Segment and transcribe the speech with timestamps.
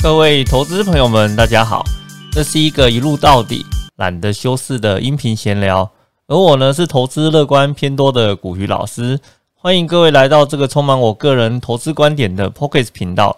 [0.00, 1.84] 各位投资朋友们，大家好，
[2.30, 3.66] 这是一个一路到底、
[3.96, 5.90] 懒得修饰的音频闲聊。
[6.28, 9.18] 而我呢，是投资乐观偏多的古鱼老师，
[9.56, 13.36] 欢迎各位来到这个充满我个人投资观点的 Pocket 频道。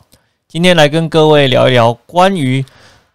[0.48, 2.62] 今天来跟各位聊一聊关于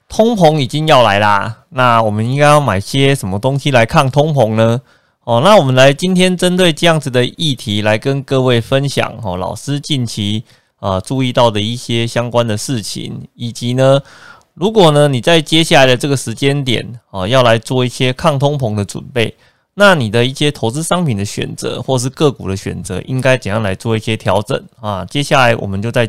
[0.10, 4.82] 通膨已经要来啦，那我们应该要买些什么东西来抗通膨呢？
[5.24, 10.44] 哦，那我们来今天针对这样子的议题来跟各位分享哦，老师近期。
[10.80, 14.02] 啊，注意到的一些相关的事情，以及呢，
[14.54, 19.36] 如果呢你在接下来的这个时间点啊，要来做一些抗通膨的准备，
[19.74, 25.04] 那你的一些投资商品的选择或是个股的选择，应该怎样来做一些调整啊？
[25.06, 26.08] 接下来我们就在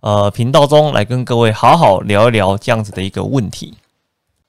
[0.00, 3.74] 呃频道中来跟各位好好聊一聊这样子的一个问题。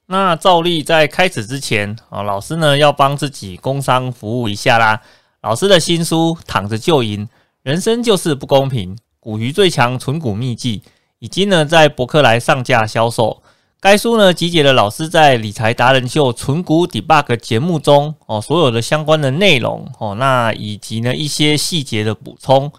[0.08, 5.02] 那照例在开始之前啊，老师呢要帮自己工商服务一下啦。
[5.42, 7.26] 老师的新书《躺着就赢》，
[7.64, 8.98] 人生就是不公平。
[9.24, 10.82] 股鱼最强存股秘籍
[11.20, 13.42] 已经呢在博客来上架销售。
[13.80, 22.70] 该书呢集结了老师在理财达人秀存股 debug 节目中哦所有的相关的内容哦，那以及呢一些细节的补充。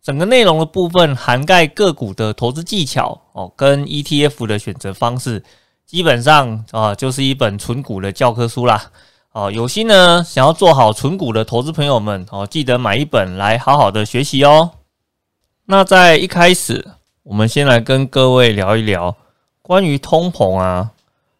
[0.00, 5.42] 整个内容的部分涵盖个股的投资技巧哦，跟 ETF 的选择方式，
[5.84, 8.92] 基本上啊就是一本存股的教科书啦。
[9.32, 14.70] 哦，有心呢想要做好存股的投资朋友们哦，记得买一本来好好的学习哦。
[15.70, 19.14] 那在一开始，我们先来跟各位聊一聊
[19.60, 20.92] 关于通膨啊，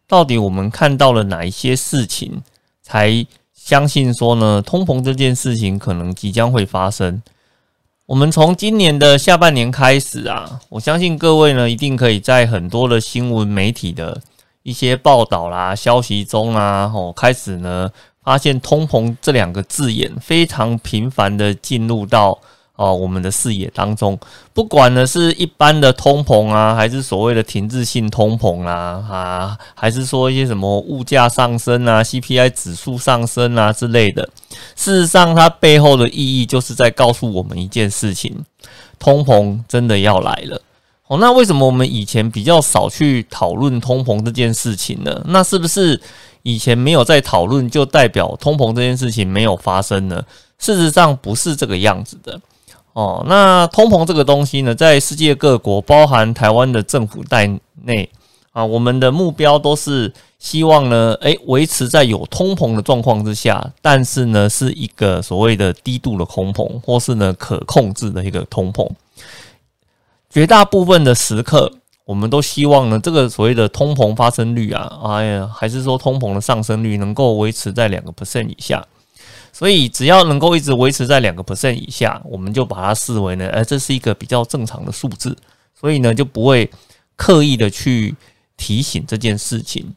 [0.07, 2.43] 到底我们看到了哪一些事情，
[2.83, 7.23] 才相信说呢，通膨这件事情可能即将会发生。
[8.05, 14.21] 我们从今年的下半年开始啊，我相信各位呢，一定可以在很多的新闻媒体的
[14.61, 17.89] 一些报道啦、消息中啊，哦，开始呢，
[18.23, 22.37] 发现通膨这两个字眼非常频繁的进入到。
[22.79, 24.17] 哦，我们的视野当中，
[24.53, 28.73] 不管呢是一般的通膨啊，还是所谓的停滞性通膨啦，
[29.11, 34.29] 啊，还是说一些什么物价上升啊、CPI 指数上升啊之类的，
[34.77, 38.45] 事实上它背后的意义就是在告诉我们一件事情：
[38.97, 40.61] 通膨真的要来了。
[41.07, 45.21] 哦，那为什么我们以前比较少去讨论通膨这件事情呢？
[45.25, 45.99] 那是不是
[46.43, 50.23] 以前没有在讨论，就代表通膨这件事情没有发生呢？
[50.57, 52.39] 事实上不是这个样子的。
[52.99, 57.49] 哦，那通膨这个东西呢，在世界各国，包含台湾的政府在
[57.83, 58.09] 内
[58.51, 68.85] 啊，我们的目标都是希望呢，诶，维持在有通膨的状况之下，但是呢，是一个所谓的低度的通膨，或是呢可控制的一个通膨。
[70.29, 71.71] 绝大部分的时刻，
[72.03, 78.85] 我们都希望呢，这个所谓的通膨发生率啊，哎呀，还是说通膨的上升率能够维持在两个 percent 以下。
[79.51, 85.37] 所以只要能够一直维持在两个 percent 以下，我们就把它视为呢，呃，这是一个比较正常的数字，
[85.79, 86.69] 所以呢就不会
[87.15, 88.15] 刻意的去
[88.57, 89.95] 提醒这件事情。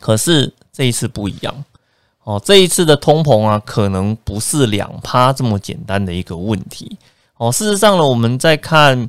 [0.00, 1.64] 可是这一次不一样
[2.24, 6.98] 哦，这一次的通膨啊，可能不是两趴这么简单的一个问题
[7.36, 7.50] 哦。
[7.50, 9.08] 事实上呢，我们在看。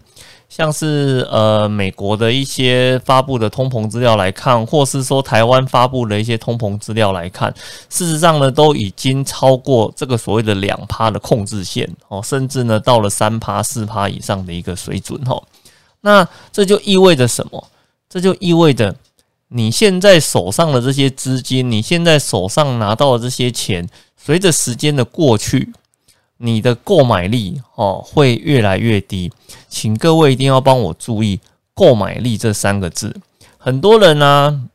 [0.49, 7.53] 像是呃美国的一些发布的通膨资料来看，或是说台湾发布的一些通膨资料来看，
[7.87, 15.41] 事实上呢都已经超过这个所谓的两趴的控制线哦，甚至呢到了三趴四趴以上的一个水准哦。
[16.01, 17.67] 那这就意味着什么？
[18.09, 18.95] 这就意味着
[19.49, 25.71] 你现在手上的这些资金，你现在手上拿到的这些钱，随着时间的过去。
[26.41, 29.29] 你的购买力哦会越来越低，
[29.67, 31.39] 请各位一定要帮我注意
[31.75, 33.13] “购买力”这三个字。
[33.57, 34.69] 很多人呢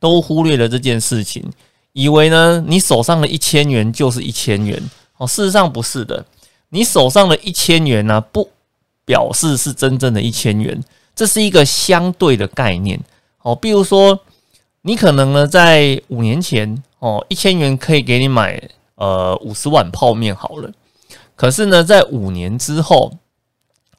[0.00, 1.48] 都忽略了这件事情，
[1.92, 4.82] 以为呢你手上的一千元就是一千元
[5.16, 6.24] 哦，事实上不是的。
[6.70, 8.50] 你手上的一千元呢，不
[9.04, 10.82] 表示是真正的一千元，
[11.14, 13.00] 这是一个相对的概念
[13.42, 13.54] 哦。
[13.54, 14.18] 比如说，
[14.82, 18.60] 你可能呢在五年前哦，一千元可以给你买
[18.96, 20.72] 呃五十碗泡面好了。
[21.40, 23.10] 可是呢，在五年之后，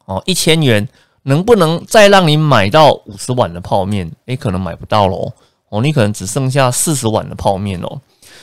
[0.05, 0.87] 哦，一千元
[1.23, 4.11] 能不能再让你买到五十碗的泡面？
[4.27, 5.33] 诶，可能买不到喽。
[5.69, 7.99] 哦，你可能只剩下四十碗的泡面哦。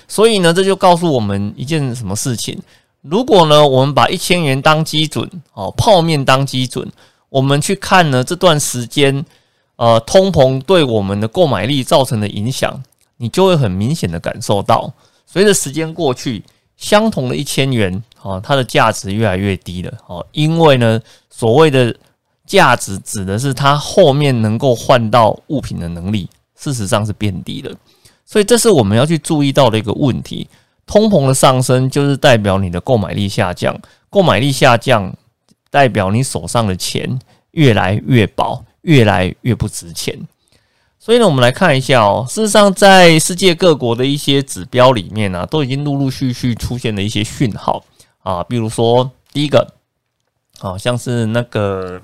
[0.08, 2.60] 所以呢，这就告诉我们一件什么事情？
[3.02, 6.90] 如果呢，我们把一千元当基准，哦，泡面当基准，
[7.28, 9.24] 我们去看呢这段时间，
[9.76, 12.82] 呃，通膨对我们的购买力造成的影响，
[13.18, 14.92] 你就会很明显的感受到，
[15.24, 16.42] 随着时间过去。
[16.76, 21.00] 相同的一千元，哦，它的价值越来越低了，哦，因为呢，
[21.30, 21.94] 所谓的
[22.46, 27.74] 价值指的是它后面能够换到物品的能力，事实上是变低了，
[28.24, 30.48] 所以这是我们要去注意到的一个问题。
[30.86, 33.78] 通膨的上升就是代表你的购买力下降，
[34.08, 35.14] 购买力下降
[35.70, 37.18] 代表你手上的钱
[37.50, 40.18] 越来越薄，越来越不值钱。
[40.98, 47.84] 所以呢，我们来看一下哦，事实上，在世界各国的一些指标里面呢，都已经陆陆续续出现了一些讯号
[48.28, 49.66] 啊，比如说第一个，
[50.58, 51.98] 好像是那个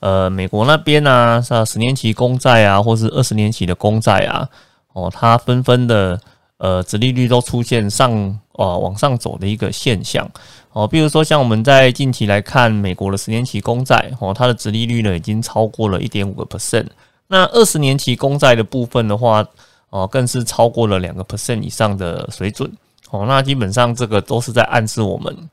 [0.00, 4.46] 呃，美国那边呢，是十年期公债啊，或是二十年期的公债啊，
[4.92, 6.20] 哦，它纷纷的
[6.58, 8.12] 呃，殖利率都出现上
[8.52, 10.30] 啊往上走的一个现象
[10.72, 16.86] 哦，比如说像我们在近期来看，美国的十年期公债哦，它的殖利率呢已经超过了一点五个 percent。
[17.28, 19.42] 那二十年期公债的部分的话，
[19.88, 22.70] 哦，更是超过了两个 percent 以上的水准，
[23.10, 25.50] 哦，那基本上这个都是在暗示我们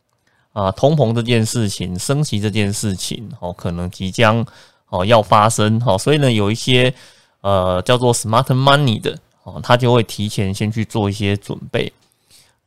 [0.53, 4.45] 啊，通膨这件事情、升息这件事情，哦，可能即将
[4.89, 6.93] 哦要发生，哦，所以呢，有一些
[7.41, 11.91] 呃叫做 smart money 的，哦，他就会提前先去做一些准备。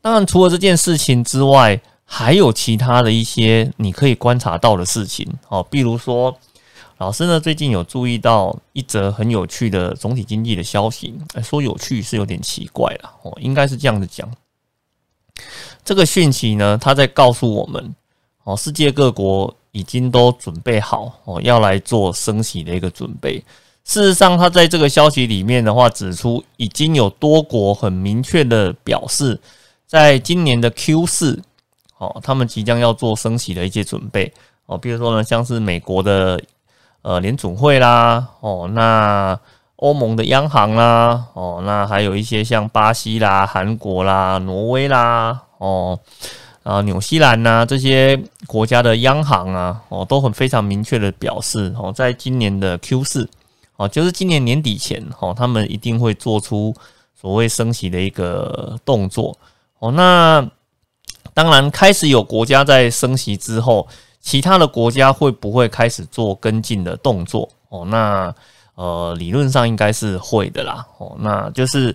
[0.00, 6.36] 当然，除了这件事情之外，还有其他的一些你可以观察到的事情，哦，比如说。
[6.98, 11.18] 老师呢，最近有注意到一则很有趣的总体经济的消息。
[11.42, 14.30] 说有趣是有点奇怪了哦，应该是这样子讲。
[15.84, 17.94] 这个讯息呢，他在告诉我们
[18.44, 23.42] 哦，世界各国已经都准备好哦，要来做升息的一个准备。
[23.84, 29.40] 事实上，他在这个消息里面的话，指出已经有多国很明确的表示，
[29.86, 31.42] 在今年的 Q 四
[31.98, 34.32] 哦，他们即将要做升息的一些准备
[34.66, 36.40] 哦，比如说呢，像是美国的。
[37.02, 39.40] 呃，联总会啦，哦，那
[39.80, 45.98] 欧盟的央行啦，哦，那还有一些像巴西啦、韩国啦、挪威啦，哦，
[46.62, 53.28] 啊，纽西兰呐这些国家的央行啊，哦，都很非常明确的表示，哦，在今年的 Q 四，
[53.76, 56.74] 哦，就是今年年底前，哦，他们一定会做出
[57.20, 59.36] 所谓升息的一个动作，
[59.78, 60.46] 哦，那
[61.34, 63.86] 当然开始有国家在升息之后。
[64.22, 67.48] 其他的国家会不会开始做跟进的动作？
[67.70, 68.30] 哦，那
[68.80, 70.86] 呃，理论上应该是会的啦。
[70.96, 71.94] 哦，那就是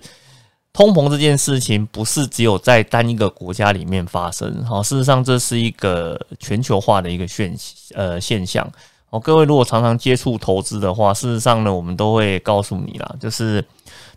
[0.72, 4.64] 通膨这件事情不是只有在单一个国家里面发生。
[4.64, 7.58] 好，事实上这是一个全球化的一个现
[7.96, 8.72] 呃现象。
[9.10, 13.66] 哦，各位如果常常接触投资的话，事实上呢，我们都会告诉你啦，就是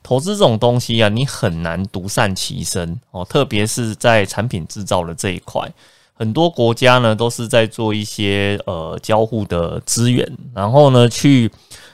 [0.02, 5.66] 投资这种东西啊，你很难独善其身哦，特别是在产品制造的这一块。
[6.12, 11.48] 很多国家呢都是在做一些呃交互的资源，然后呢去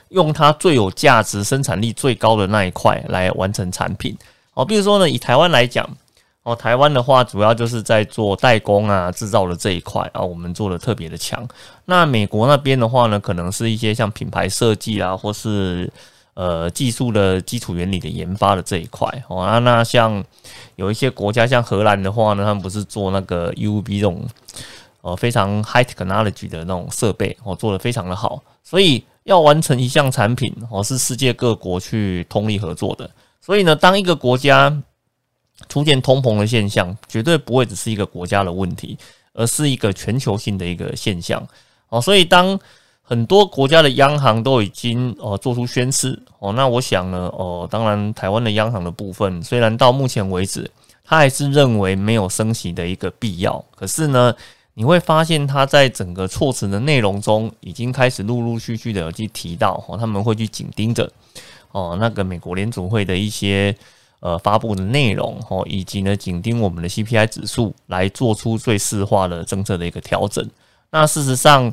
[0.08, 4.16] 用它最有价值、生产力最高的那一块来完成产品。
[4.54, 5.88] 哦，比如说呢，以台湾来讲，
[6.42, 11.46] 哦，台湾的话主要就是在做代工啊、制造的这一块啊，我们做的特别的强。
[11.84, 15.90] 那美国那边的话呢，可能是一些像品牌设计啊，或是。
[16.36, 20.20] 呃，技术的基础原理的研发的这一块哦，啊，那像
[20.74, 24.20] 有一些国家，像荷兰的话呢，他们不是做那个 UV 这种
[25.02, 33.10] 呃非常 high technology 的那种设备哦，做的非常的好，所以要完成一项产品哦，是世界各国去通力合作的。
[33.40, 34.82] 所以呢，当一个国家
[35.68, 38.96] 出现通膨的现象，绝对不会只是一个国家的问题，
[39.32, 41.46] 而是一个全球性的一个现象
[41.88, 42.00] 哦。
[42.00, 42.58] 所以当
[43.02, 50.70] 很多国家的央行都已经呃做出宣示哦，那我想呢哦，当然台湾的央行的部分，虽然到目前为止，
[51.04, 54.34] 他还是认为没有升息的一个必要，可是呢，
[54.74, 61.10] 你会发现他在整个措辞的内容中，已经开始陆陆续续的去提到哦，他们会去紧盯着
[61.72, 63.74] 哦那个美国联储会的一些
[64.20, 70.48] 呃发布的内容哦，以及呢紧盯我们的 CPI 指数来做出最适化的政策的一个调整。
[70.90, 71.72] 那事实上。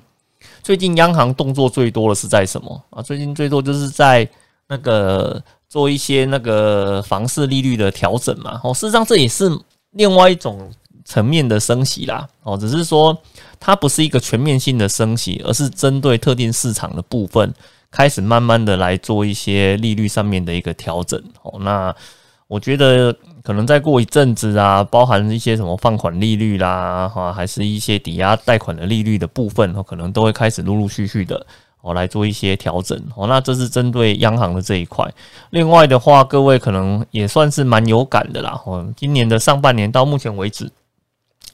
[0.63, 3.00] 最近央行动作最多的是在什么啊？
[3.00, 4.27] 最近最多就是在
[4.67, 5.39] 那个
[5.70, 8.60] 做一些那个房市利率的调整嘛。
[8.63, 9.48] 哦，事实上这也是
[9.91, 10.67] 另外一种
[11.12, 12.25] 层面的升息啦。
[12.44, 13.18] 哦，只是说
[13.60, 17.53] 它不是一个全面性的升息，而是针对特定市场的部分，
[17.89, 21.22] 开始慢慢的来做一些利率上面的一个调整。
[21.41, 21.94] 哦，那
[22.48, 23.13] 我觉得。
[23.44, 31.44] 可能再过一阵子啊，包含一些什么放款利率啦，哈，还是一些抵押贷款的利率的部分，可能都会开始陆陆续续的
[31.82, 33.25] 哦来做一些调整哦。
[33.25, 35.12] 那这是针对央行的这一块。
[35.50, 38.62] 另外的话，各位可能也算是蛮有感的啦。
[38.63, 40.72] 哦，今年的上半年到目前为止，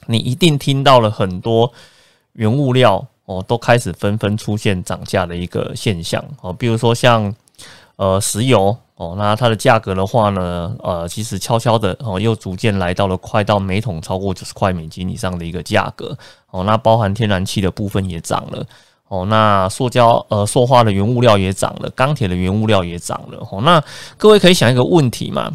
[0.08, 1.72] 你一定听到了很多
[2.32, 7.34] 原物料哦都开始纷纷出现涨价的一个现象哦，比如说像
[7.96, 8.76] 呃石油。
[8.98, 16.18] 哦，那它的价格的话呢，呃，其实悄悄的哦，又逐渐来到了快到每桶超过九十块美金以上的一个价格。
[16.50, 18.66] 哦，那包含天然气的部分也涨了。
[19.06, 23.38] 哦，那塑胶呃塑化的原物料也涨了，钢铁的原物料也涨了。
[23.52, 23.80] 哦，那
[24.16, 25.52] 各位可以想一个问题嘛？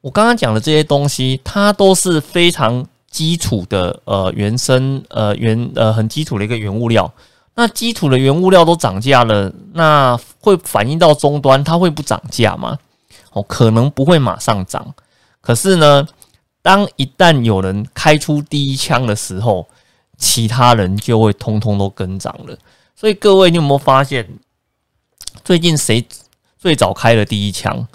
[0.00, 7.12] 我刚刚讲的这些东西，它都是非常基础的呃原生呃原呃很基础的一个原物料。
[7.54, 12.78] 那基础的原物料都涨价了，那会反映到终端，它会不涨价吗？
[13.32, 14.94] 哦，可能不会马上涨。
[15.42, 16.08] 可是呢，
[16.62, 19.68] 当一旦有人开出第一枪的时候，
[20.16, 22.56] 其他人就会通通都跟涨了。
[22.96, 24.26] 所以各位，你有没有发现，
[25.44, 26.06] 最近谁
[26.58, 27.86] 最早开了第一枪？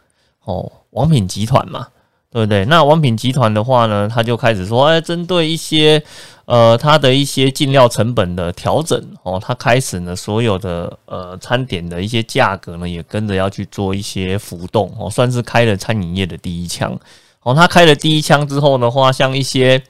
[0.44, 1.88] 哦，王品集团嘛。
[2.30, 2.66] 对不对？
[2.66, 6.02] 那王品集团的话呢，他就开始说，哎，针对一些
[6.46, 16.98] 呃，它的一些进料成本的调整哦，他开始呢，所有的呃餐点的一些价格呢，也跟着要去做一些浮动哦，算是开了餐饮业的第一枪
[17.44, 17.54] 哦。
[17.54, 19.82] 他开了第一枪之后的话，像一些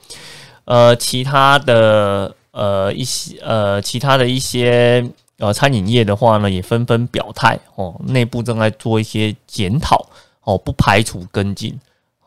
[0.64, 5.04] 呃其他的呃一些呃其他的一些
[5.38, 10.06] 呃餐饮业的话呢，也纷纷表态哦，内部正在做一些检讨
[10.44, 11.78] 哦，不排除跟进。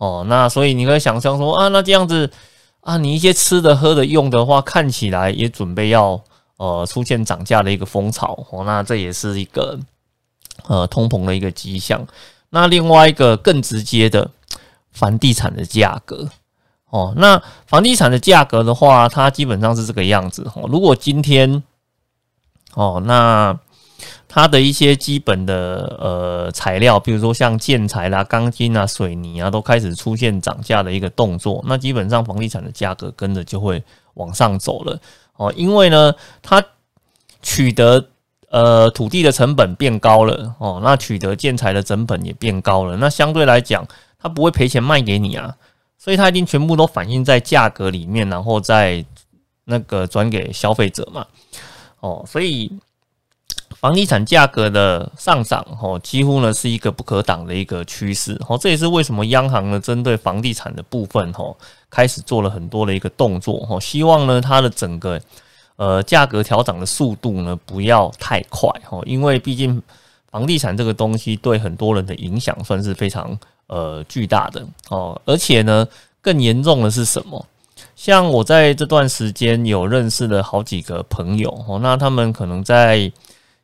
[0.02, 2.28] 哦，那所以你可以想象说啊，那这样子
[2.80, 6.20] 啊，你一些吃的、喝的、用的话，看起来也准备要
[6.58, 9.78] 呃出现涨价的一个风潮哦，那这也是一个
[10.66, 12.04] 呃通膨的一个迹象。
[12.50, 14.32] 那另外一个更直接的，
[14.92, 16.28] 房地产的价格
[16.90, 20.68] 哦，那房地产的价格的话，它基本上是这个样子哦。
[20.68, 21.62] 如果今天
[22.74, 23.56] 哦，那
[24.34, 31.62] 它的一些基本的呃材料，比如说像建材啦、钢筋啊、水泥啊，都开始出现涨价的一个动作。
[31.68, 33.84] 那基本上房地产的价格跟着就会
[34.14, 34.98] 往上走了
[35.36, 36.64] 哦，因为呢，它
[37.42, 38.08] 取得
[38.50, 42.96] 呃土地的成本变高了哦，那取得建材的成本也变高了。
[42.96, 43.86] 那相对来讲，
[44.18, 45.54] 它不会赔钱卖给你啊，
[45.98, 49.04] 所以它一定全部都反映在价格里面，然后再
[49.66, 51.28] 那个转给消费者嘛。
[52.00, 52.72] 哦，所以。
[53.82, 61.56] 房地产价格的上涨，哦，几乎呢是一个不可挡的一个趋势，哦，这也是为什么央行呢针对房地产的部分，哦，
[61.90, 65.20] 开始做了很多的一个动作，哦，希望呢它的整个
[65.78, 69.82] 呃价格调涨的速度呢不要太快，哦，因为毕竟
[70.30, 73.36] 房地产这个东西对很多人的影响算是非常
[73.66, 75.88] 呃巨大的，哦，而且呢
[76.22, 77.44] 更严重的是什么？
[77.96, 83.12] 像我在这段时间有认识了好几个朋友，哦，那他们可能在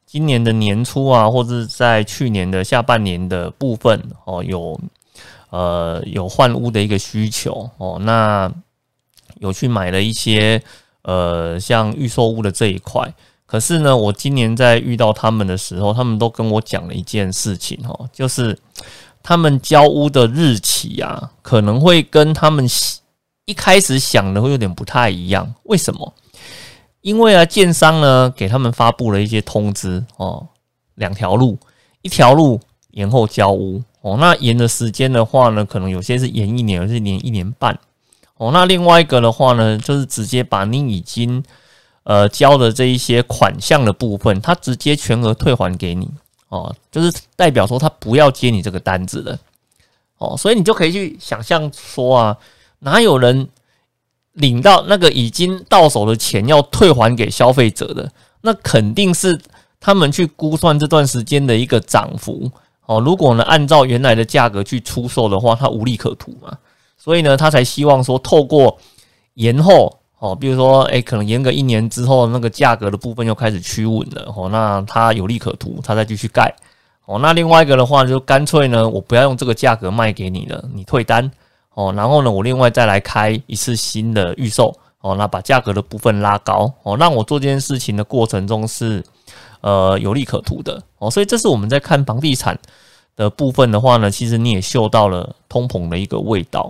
[0.08, 4.80] 今年的年初啊，或者在去年的下半年的部分哦，有
[5.50, 8.50] 呃有换屋的一个需求哦，那
[9.40, 10.64] 有去买了一些
[11.02, 13.14] 呃像预售屋的这一块。
[13.46, 18.58] 可是呢，我今年在遇到他们的时候，他们都跟我讲了一件事情哦，就是
[19.22, 22.66] 他们交屋的日期啊，可能会跟他们
[23.44, 25.54] 一开始想的会有点不太一样。
[25.64, 26.14] 为什么？
[27.02, 30.48] 因为啊，建商呢给他们发布了一些通知哦，
[30.96, 31.58] 两条路，
[32.02, 32.60] 一条路
[32.92, 37.80] 延后交屋哦，那延的时间的话呢，可能有些是延一年，有些延一年半
[38.36, 38.52] 哦。
[38.52, 41.42] 那另外一个的话呢，就是直接把你已经
[42.04, 46.10] 呃交的这一些款项的部分，他直接全额退还给你
[46.50, 49.40] 哦，就是代表说他不要接你这个单子了
[50.18, 52.38] 哦，所以你就可以去想象说啊，
[52.80, 53.48] 哪有人？
[54.38, 59.40] 领到那个已经到手的钱要退还给消费者的，那肯定是
[59.80, 62.52] 他们去估算这段时间的一个涨幅
[62.86, 63.00] 哦。
[63.00, 66.56] 如果呢按照原来的价格去出售的话，他无利可图嘛。
[66.98, 68.78] 所以呢，他才希望说透过
[69.36, 76.54] 延后哦，比如说诶，可能延个一年之后，那个价格的部分又开始趋稳了哦，那他有利可图，他再继续盖
[77.06, 77.18] 哦。
[77.20, 81.32] 那另外一个的话，就干脆呢，我不要用这个价格卖给你了，你退单。
[81.78, 89.04] 哦，然后呢，我另外再来开一次新的预售，哦，那把价格的部分拉高，哦，让我做这件事情的过程中是
[89.62, 92.58] 呃有利可图的，哦，所以这是我们在看房地产
[93.16, 96.68] 的部分的话呢，其实你也嗅到了通膨的一个味道。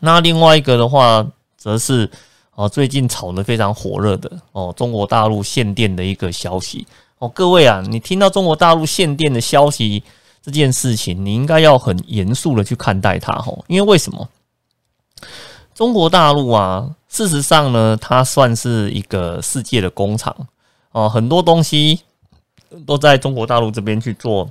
[0.00, 1.24] 那另外一个的话，
[1.56, 2.10] 则是
[2.56, 6.84] 哦最近炒得非常火热的哦中国大陆限电的一个消息，
[7.18, 10.02] 哦，各位啊，你听到中国大陆限电的消息？
[10.42, 14.28] 这件事情你应该要很严肃的去看待它吼，因为为什么？
[15.74, 20.34] 中国大陆啊，事实上呢，它算是一个世界的工厂
[20.92, 22.00] 哦，很多东西
[22.86, 24.50] 都在中国大陆这边去做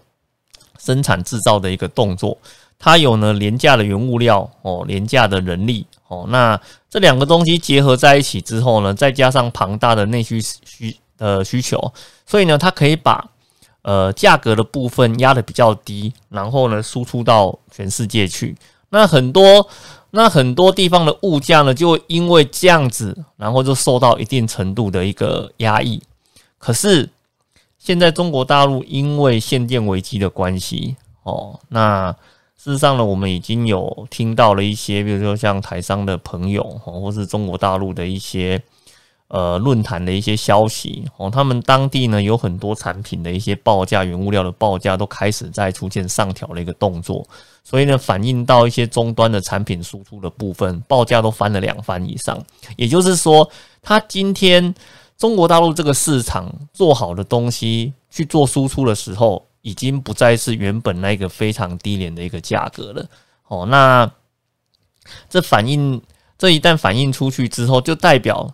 [0.78, 2.38] 生产制造的一个动作。
[2.78, 11.92] 它有呢廉价的原物料哦，廉价的人力哦，那这两个东西结合在一起之后呢，再加上庞大的内需需的需求，
[12.26, 13.28] 所以呢，它可以把。
[13.82, 18.56] 呃，价格的部分压的比较低，然后呢，输出到全世界去。
[18.90, 19.68] 那很多
[20.12, 26.02] 那很多地方的物价呢，就因为这样子，然后就受到一定程度的一个压抑。
[26.58, 27.10] 可是
[27.78, 32.12] 现在中国大陆因为限电危机的关系，哦，那
[32.58, 38.62] 事实上呢，我们已经有听到了一些，比如说像台商的朋友，哦，或是中国大陆的一些
[39.30, 47.26] 呃论坛的一些消息哦，他们当地呢有很多产品的一些报价、原物料的报价都开始在出现上调的一个动作，
[47.64, 52.44] 所以呢反映到一些终端的产品输出的部分，报价都翻了两番以上。
[52.76, 53.50] 也就是说，
[53.82, 54.74] 他今天
[55.18, 63.06] 中国大陆这个市场做好的东西去做输出的时候，已经不再是原本那个非常低廉的一个价格了。
[63.48, 64.12] 哦，那
[65.30, 66.02] 这反映。
[66.42, 68.50] 这一旦反映出去之后，就代表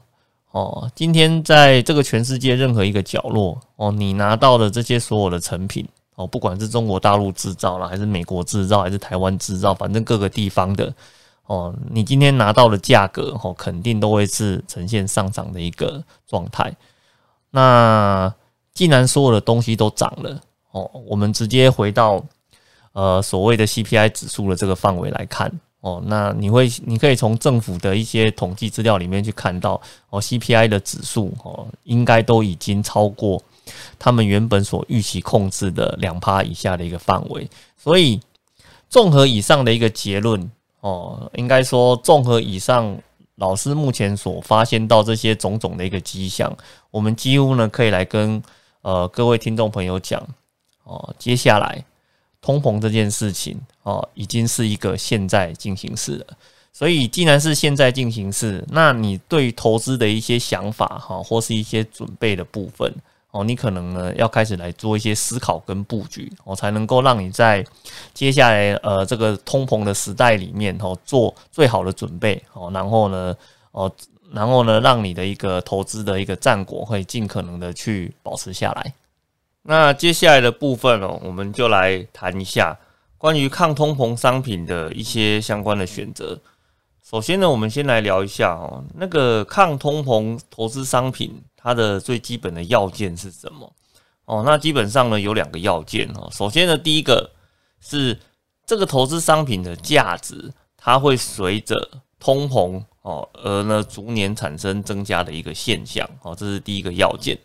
[0.55, 5.85] 哦，今天在这个全世界任何一个角落哦，你拿到的这些所有的成品
[6.15, 10.93] 哦，不管是中国大陆制造了，还是美国制造，还是台湾制造，反正各个地方的
[11.47, 16.74] 哦，你今天拿到的价格哦，肯定都会是呈现上涨的一个状态。
[17.51, 18.33] 那
[18.74, 20.39] 既然所有的东西都涨了
[20.71, 22.24] 哦，我们直接回到
[22.93, 25.51] 呃所谓的 CPI 指数的这个范围来看。
[25.86, 33.39] 哦，那你会，你可以从政府的一些统计资料里面去看到，哦，CPI 的指数哦，应该都已经超过
[34.00, 37.48] 他们原本所预期控制的两趴以下的一个范围。
[37.77, 38.20] 所以，
[38.89, 40.50] 综合以上的一个结论，
[40.80, 42.98] 哦，应该说，综合以上
[43.36, 46.51] 老师目前所发现到这些种种的一个迹象，
[46.89, 48.42] 我们几乎呢可以来跟
[48.82, 50.20] 呃各位听众朋友讲，
[50.84, 51.86] 哦，接下来。
[52.46, 56.25] 通膨这件事情哦，已经是一个现在进行式了。
[56.72, 62.94] 所以，既然是现在进行式，那你对投资的一些想法哈，或是一些准备的部分
[63.32, 67.66] 哦，你可能呢要开始来做一些思考跟布局哦，才能够让你在
[68.14, 73.36] 接下来呃这个通膨的时代里面哦做最好的准备哦，然后呢
[73.72, 73.92] 哦，
[74.32, 78.94] 然后呢让你的一个投资的一个战果会尽可能的去保持下来。
[79.67, 82.77] 那接下来的部分哦，我们就来谈一下
[83.17, 86.39] 关于抗通膨商品的一些相关的选择。
[87.03, 93.74] 首先呢，我们先来聊一下哦，那个抗通膨投资商品它的最基本的要件是什么？
[94.25, 96.29] 哦，那基本上呢有两个要件哦。
[96.31, 97.31] 首先呢，第一个
[97.79, 98.20] 是
[98.68, 107.35] 这个投资商品的价值，它会随着通膨哦而呢逐年产生增加的一个现象哦，这是第一个要件。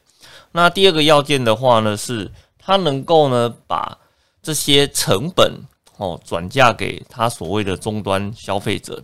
[0.52, 3.98] 那第二个要件的话呢，是它能够呢把
[4.42, 5.52] 这些成本
[5.96, 9.02] 哦转嫁给他所谓的终端消费者。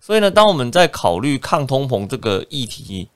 [0.00, 3.08] 所以呢，当我们在考虑抗通膨这个议题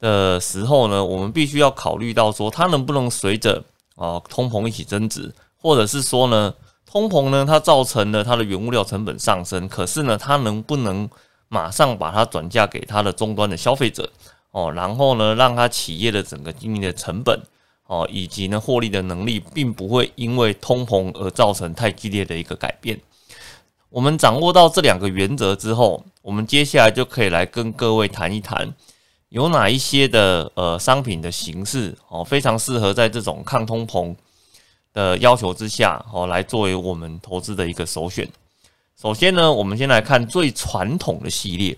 [0.00, 3.62] 的时候呢，我们必须要考虑到说，它能不能随着
[3.96, 6.54] 啊通膨一起增值，或者是说呢，
[6.86, 11.10] 通膨呢它造成了它的原物料成本上升，可是呢，它能不能
[11.48, 14.10] 马上把它转嫁给它的终端的消费者？
[14.50, 17.40] 哦，然后呢，让他企业的整个经营的成本
[17.86, 22.98] 哦，以及呢获利的能力，并不会因为通膨而造成太激烈的一个改变。
[23.90, 28.74] 我们掌握到这两个原则之后，我们接下来就可以来跟各位谈一谈，
[29.28, 34.14] 有哪一些的呃商品的形式哦，非常适合在这种抗通膨
[34.92, 38.28] 的要求之下哦，来作为我们投资的一个首选。
[39.00, 41.76] 首先呢，我们先来看最传统的系列。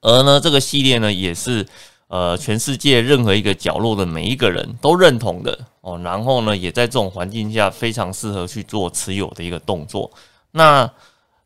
[0.00, 1.66] 而呢，这个系列呢，也是
[2.08, 5.98] 呃全世界任何一个角落的每一个人都认同的哦。
[6.04, 10.10] 然后呢，也在这种环境下非常适合去做持有的一个动作。
[10.52, 10.90] 那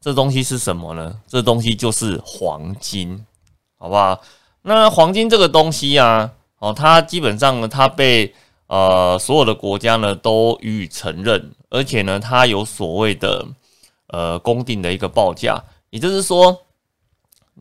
[0.00, 1.14] 这东西是什么呢？
[1.26, 3.24] 这东西就是黄金，
[3.78, 4.20] 好不好？
[4.62, 8.34] 那黄金这个东西啊，哦，它基本上呢，它被
[8.66, 13.46] 呃所有的国家呢都予以承认，而且呢，它有所谓的
[14.08, 16.58] 呃公定的一个报价，也就是说。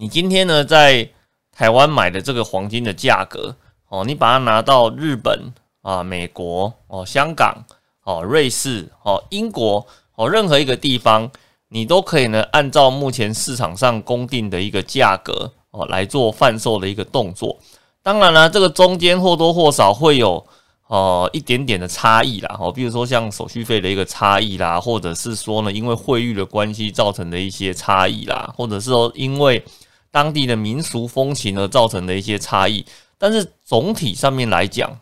[0.02, 1.10] 你今天呢，在
[1.52, 3.54] 台湾买的这个黄金的价格
[3.90, 7.66] 哦，你把它拿到日本啊、美国哦、香港
[8.06, 9.86] 哦、瑞士哦、英国
[10.16, 11.30] 哦，任何一个地方，
[11.68, 17.60] 你都可以呢，按照目前市场上公定的一个价格哦，来做贩售的一个动作。
[18.02, 20.42] 当然了，这个中间或多或少会有
[20.88, 29.62] 哦一点点的差异啦，哦，比如说像手续费的一个差异啦，或者是说呢，因为汇率的关系造成的一些差异啦，或者是说因为
[30.12, 32.86] 当地的民俗风情而造成的一些差异，
[33.18, 35.00] 但是总体上面来讲，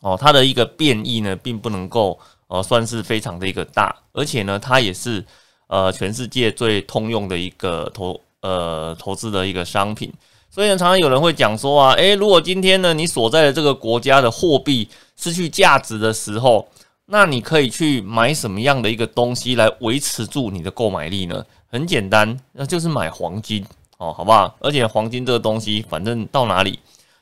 [0.00, 5.24] 哦，它的一个变异呢，并不能够呃算是非常的一个大，而且呢，它也是
[5.66, 10.12] 呃全世界最通用的一个投呃投资的一个商品。
[10.50, 16.66] 所以呢，常常有人会讲说啊，诶，如果今天呢你所在的这个国家的货币失去价值的时候，
[17.06, 21.44] 那你可以去买什么样的一个东西来维持住你的购买力呢？
[21.70, 23.64] 很简单，那就是买黄金。
[23.98, 24.56] 哦，好不好？
[24.60, 26.78] 而且黄金这个东西，反正到哪里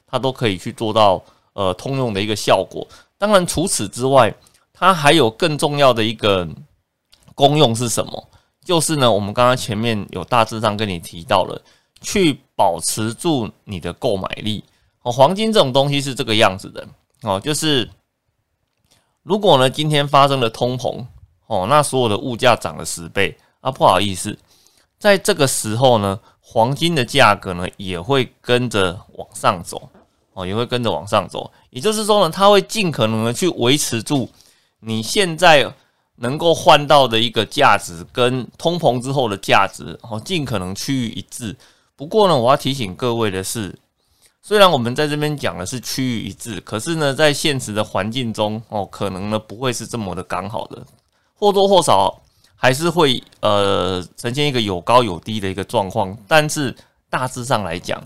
[0.07, 1.23] 它都可以去做到
[1.55, 2.87] 呃通用的一个效果。
[3.19, 4.33] 当然，除此之外，
[4.73, 6.47] 它还有更重要的一个
[7.35, 8.29] 功用是什么？
[8.65, 11.61] 就是呢，我们刚刚前面有大致上跟你提到了，
[12.01, 14.63] 去保持住你的购买力。
[15.03, 16.87] 哦，黄金这种东西是这个样子的
[17.23, 17.89] 哦，就是
[19.23, 21.07] 如果呢今天发生了通膨
[21.47, 24.37] 哦，那所有的物价涨了十倍啊，不好意思，
[24.99, 29.89] 在这个时候呢，黄金的价格呢也会跟着往上走
[30.35, 31.51] 哦，也会跟着往上走。
[31.71, 34.31] 也就是说呢，它会尽可能的去维持住
[34.81, 35.75] 你现在。
[36.19, 41.55] 能够换到的一个价值跟通膨之后的价值哦，尽可能趋于一致。
[41.95, 43.79] 不过呢，我要提醒各位的是，
[44.41, 50.83] 虽然我们在这边讲的是趋于一致，可是呢，在现实的环境中哦，可能呢不会是这么的刚好的，
[51.35, 52.23] 或多或少
[52.57, 56.17] 还是会呃呈现一个有高有低的一个状况。
[56.27, 56.75] 但是
[57.09, 58.03] 大致上来讲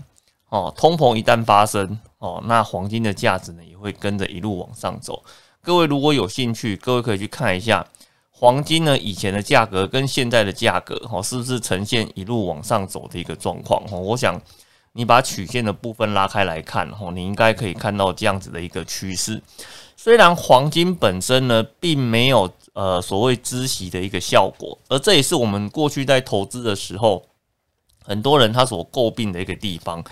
[0.49, 5.23] 哦，通膨一旦发生哦，那黄金的价值呢也会跟着一路往上走。
[5.63, 7.85] 各位如果有兴趣，各位可以去看一下。
[8.33, 8.97] 黄金呢？
[8.97, 13.79] 以前的价格跟现在的价格，哈，是不是呈现一路往上走的一个状况？
[13.87, 14.41] 哈，我想
[14.93, 19.39] 你把曲线的部分拉开来看，哈，你应该可以看到这样子的一个趋势。
[19.95, 27.23] 虽然黄金本身呢，并没有呃所谓孳息的一个效果，而这也是我们过去在投资的时候，
[28.03, 30.03] 很多人他所诟病的一个地方。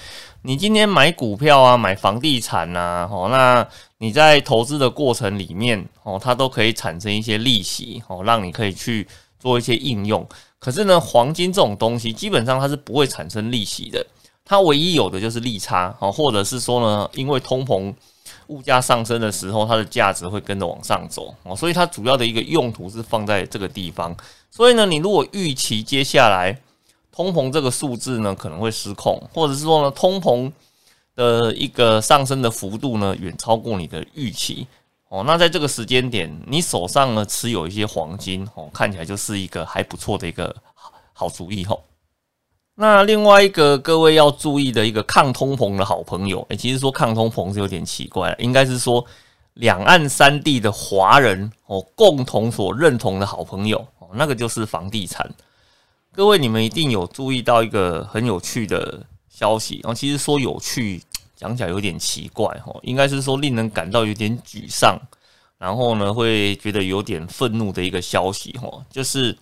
[0.42, 3.68] 你今天买股票啊，买房地产呐，哦，那
[3.98, 9.06] 你在投资的过程里面，哦，它都可以产生一些利息，哦，让你可以去
[9.38, 10.26] 做一些应用。
[10.58, 14.06] 可是呢，黄金这种东西基本上它是不会产生利息的，
[14.46, 17.94] 它唯一有的就是利差，哦，或者是说呢，因为通膨
[18.50, 24.16] 物价上升的时候，它的价值会跟着往上走，哦，所以它主要的一个用途是放在这个地方。
[24.52, 26.60] 所以呢，你如果预期接下来，
[27.12, 30.52] 通膨这个数字呢可能会失控，或者是说呢，通膨
[31.16, 34.66] 的一个上升的幅度呢远超过你的预期
[35.10, 35.24] 哦。
[35.26, 40.56] 那在这个时间点，你手上呢持有一些黄金哦，看起来就是一个还不错的一个
[41.14, 41.84] 好主意吼。
[42.82, 49.06] 那另外一个各位要注意的一个抗通膨的好朋友，诶，其实说抗通膨是有点奇怪，应该是说
[49.56, 55.30] 两岸三地的华人哦共同所认同的好朋友哦，那个就是房地产。
[56.14, 61.04] 各位，你们一定有注意到一个很有趣的消息，然后其实说有趣
[61.36, 64.98] 讲起来有点奇怪哈，应该是说令人感到有点沮丧，
[65.58, 69.38] 然后呢会觉得有点愤怒的一个消息哈，就是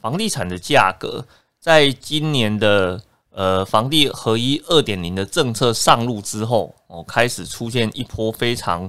[0.00, 1.26] 房地产的价格
[1.66, 3.02] 在今年的
[3.32, 8.88] 呃房地合一二点零的政策上路之后哦，开始出现一波非常。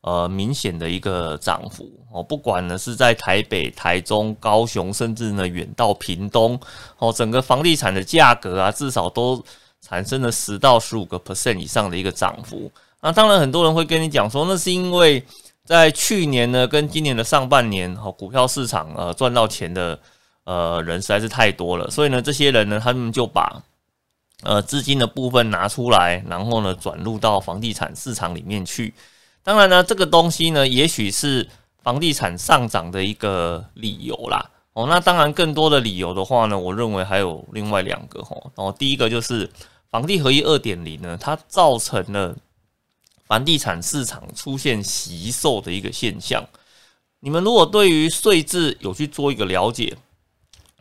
[0.00, 6.58] 呃，明显的一个涨幅哦，不管呢是在台北、台中、高雄，甚至呢远到屏东
[6.98, 9.44] 哦，整个房地产的价格啊，至少都
[9.82, 12.70] 产生了十到十五个 percent 以上的一个涨幅。
[13.02, 15.22] 那当然，很多人会跟你讲说，那是因为
[15.64, 19.98] 在去年呢跟今年的上半年哦，股票市场呃赚到钱的
[20.48, 23.62] 呃人实在是太多了，所以呢，这些人呢，他们就把
[24.42, 28.94] 呃资金的部分拿出来，然后呢转入到房地产市场里面去。
[29.42, 31.46] 当然呢，这个东西呢，也许是
[31.82, 34.50] 房地产上涨的一个理由啦。
[34.72, 38.50] 哦，那当然更多的理由的话呢，我认为还有另外两个哦。
[38.56, 39.50] 然后第一个就是
[39.90, 42.34] 房地合一二点零呢，它造成了
[43.26, 46.42] 房地产市场出现惜售的一个现象。
[47.20, 49.96] 你们如果对于税制有去做一个了解，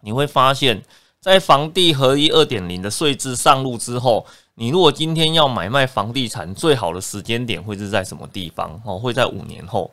[0.01, 0.83] 你会发现
[1.19, 4.25] 在房地合一二点零的税制上路之后。
[4.59, 8.81] 你如果今天要买卖房地产，最好的时间点会是在什么地方？
[8.83, 9.91] 哦，会在五年后，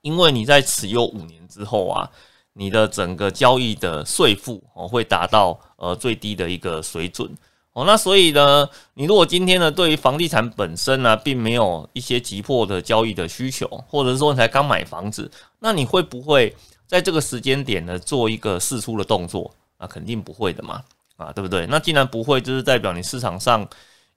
[0.00, 2.10] 因为你在持有五年之后啊，
[2.54, 7.30] 你的整个交易的税负哦会达到呃最低的一个水准
[7.74, 7.84] 哦。
[7.84, 19.52] 那所以呢，你如果今天呢对于房地产本身呢，并没有一些急迫的交易的需求，或者说你才刚买房子，那你会不会在这个时间点呢做一个试出的动作？
[19.78, 20.82] 那肯定不会的嘛。
[21.16, 21.66] 啊，对不对？
[21.68, 23.66] 那既然不会，就是代表你市场上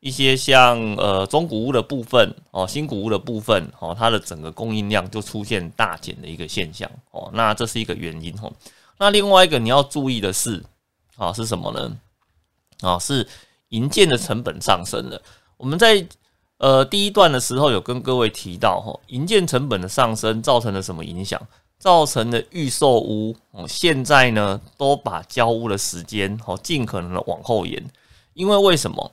[0.02, 8.52] 一些像呃中古物的部分哦，新古物的部分哦，它的整个供应量就出现大减的一个现象哦，那这是一个原因哦。
[8.98, 10.62] 那另外一个你要注意的是
[11.16, 11.98] 啊，是什么呢？
[12.82, 13.26] 啊，是
[13.70, 15.22] 银建的成本上升了。
[15.56, 16.06] 我们在
[16.58, 21.42] 呃第一段的时候有跟各位提到哈，银建成本的上升造成了什么影响？
[21.80, 27.82] 造成的预售屋哦，现在呢都把交屋的时间哦尽可能的往后延，
[28.34, 29.12] 因为为什么？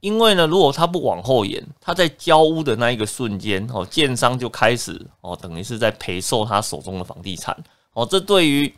[0.00, 7.56] 因为呢，如果他不往后延，他在交屋的那一个瞬间哦，建商就开始哦，等于是在赔售他手中的房地产
[7.94, 8.72] 哦，这对于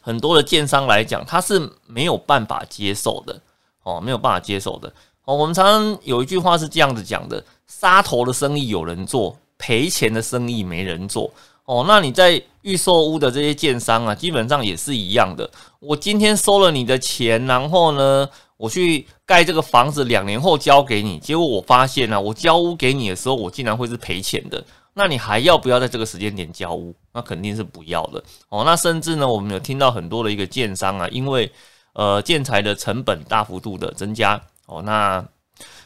[0.00, 3.40] 很多的建商来讲，他是没有办法接受的
[3.84, 4.92] 哦，没有办法接受的
[5.24, 5.36] 哦。
[5.36, 9.38] 我们常常有一句话是这样子讲的：杀头的生意有人做。
[9.58, 11.30] 赔钱的生意没人做
[11.64, 15.48] 哦，那你在预售屋的这些建商啊，基本上也是一样的。
[15.78, 24.62] 我今天收了你的钱，然后呢，我去盖这个房子，两年后交给你，结果我发现呢，我交屋给你的时候，我竟然会是赔钱的。
[24.94, 26.94] 那你还要不要在这个时间点交屋？
[27.14, 28.22] 那肯定是不要的。
[28.48, 31.50] 哦，那甚至呢，我们有听到很多的一个建商啊，因为
[31.94, 35.24] 呃建材的成本大幅度的增加，哦，那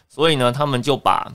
[0.08, 1.30] 所以呢，他们就把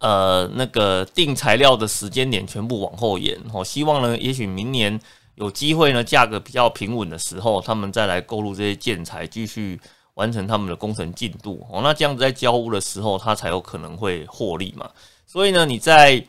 [0.00, 4.98] 呃，那个定材料的时间点全部往后延，哦，希望呢，也许明年
[5.34, 9.80] 有机会呢，价格比较平稳的时候，他们再来购入这些建材，继续
[10.14, 14.88] 完成他们的工程进度，哦，那这样子在交屋的时候，它才有可能会获利嘛。
[15.26, 16.24] 所以呢，你在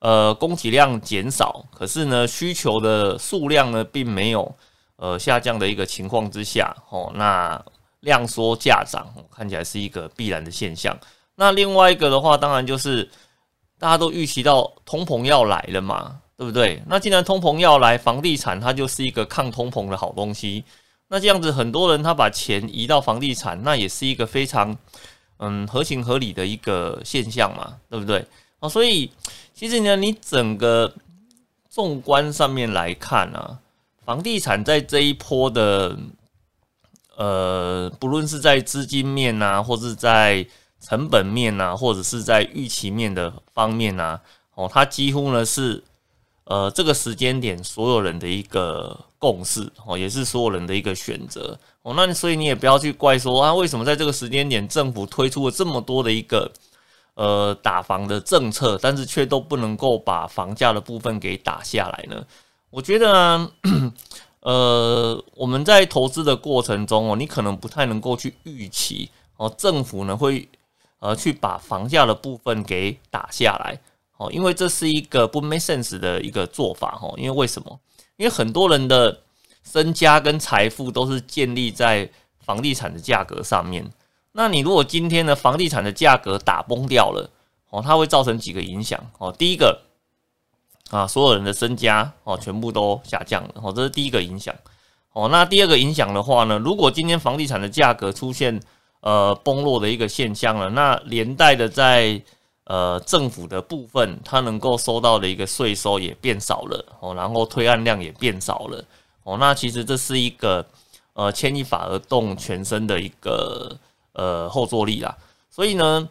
[0.00, 4.54] 呃供给量减少，可是呢需求的数量呢并没有
[4.96, 7.62] 呃下降的一个情况之下，哦，那
[8.00, 10.94] 量缩价涨，看起来是一个必然的现象。
[11.36, 13.08] 那另外一个的话，当然就是
[13.78, 16.82] 大家都预期到通膨要来了嘛，对不对？
[16.86, 20.64] 那既然通膨要来，房地产它就是一个抗通膨的好东西。
[21.08, 24.76] 那这样子，很多人他把钱移到房地产，那也是一个非常
[25.36, 28.24] 嗯合情合理的一个现象嘛，对不对？
[28.58, 29.10] 啊，所以
[29.54, 30.92] 其实呢，你整个
[31.68, 33.58] 纵观上面来看啊，
[34.04, 35.96] 房地产在这一波的
[37.16, 40.44] 呃，不论是在资金面啊，或是在
[40.84, 44.20] 成本面呐，或者是在预期面的方面呐，
[44.54, 45.82] 哦，它几乎呢是
[46.44, 51.94] 呃这个时间点所有人的一个共识哦，也是所有人的一个选择哦。
[51.96, 56.52] 那所以你也不要去怪说啊，为什么在这个时间点政府推出了这么多的一个
[57.14, 62.22] 呃打房的政策，但是却都不能够把房价的部分给打下来呢？
[62.68, 63.50] 我觉得
[64.44, 70.46] 呃我们在投资的过程中哦，你可能不太能够去预期哦，政府呢会。
[71.04, 73.78] 而去把房价的部分给打下来，
[74.16, 77.78] 哦，因为这是一个不 make sense 的一个做法，哦，因为为什么？
[78.16, 79.20] 因为很多人的
[79.62, 82.08] 身家跟财富都是建立在
[82.40, 83.84] 房地产的价格上面。
[84.32, 87.28] 那你如果今天的房地产的价格打崩掉了，
[87.68, 89.82] 哦，它会造成几个影响，哦，第一个
[90.88, 94.54] 啊，所有人的身家哦全部都下降了，哦，这是第一个影响，
[95.12, 98.58] 哦，那第二个影响的话呢，如果今天房地产的价格出现
[99.04, 100.70] 呃，崩落的一个现象了。
[100.70, 102.18] 那连带的，在
[102.64, 108.82] 呃政府的部分，它能够收到的一个税收也变少了哦，然后推案量也变少了
[109.24, 109.36] 哦。
[109.38, 110.64] 那其实这是一个
[111.12, 113.76] 呃牵一发而动全身的一个
[114.14, 115.14] 呃后坐力啦。
[115.50, 116.08] 所以呢，